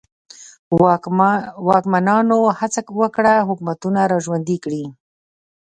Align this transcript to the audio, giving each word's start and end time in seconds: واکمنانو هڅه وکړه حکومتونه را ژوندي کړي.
واکمنانو 1.67 2.39
هڅه 2.59 2.81
وکړه 2.99 3.33
حکومتونه 3.47 4.01
را 4.11 4.17
ژوندي 4.25 4.57
کړي. 4.63 4.83